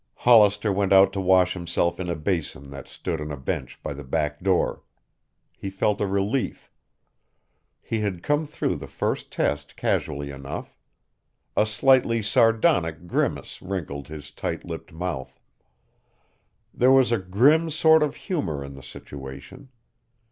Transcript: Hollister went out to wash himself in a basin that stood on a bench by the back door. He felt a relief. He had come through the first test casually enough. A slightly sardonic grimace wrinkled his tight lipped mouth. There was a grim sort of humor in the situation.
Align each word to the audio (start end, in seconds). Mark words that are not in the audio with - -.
Hollister 0.15 0.73
went 0.73 0.91
out 0.93 1.13
to 1.13 1.21
wash 1.21 1.53
himself 1.53 1.99
in 1.99 2.09
a 2.09 2.15
basin 2.15 2.71
that 2.71 2.87
stood 2.87 3.21
on 3.21 3.31
a 3.31 3.37
bench 3.37 3.79
by 3.83 3.93
the 3.93 4.03
back 4.03 4.41
door. 4.41 4.81
He 5.55 5.69
felt 5.69 6.01
a 6.01 6.07
relief. 6.07 6.71
He 7.83 7.99
had 7.99 8.23
come 8.23 8.47
through 8.47 8.77
the 8.77 8.87
first 8.87 9.29
test 9.31 9.75
casually 9.75 10.31
enough. 10.31 10.75
A 11.55 11.67
slightly 11.67 12.23
sardonic 12.23 13.05
grimace 13.05 13.61
wrinkled 13.61 14.07
his 14.07 14.31
tight 14.31 14.65
lipped 14.65 14.91
mouth. 14.91 15.39
There 16.73 16.91
was 16.91 17.11
a 17.11 17.19
grim 17.19 17.69
sort 17.69 18.01
of 18.01 18.15
humor 18.25 18.63
in 18.63 18.73
the 18.73 18.81
situation. 18.81 19.69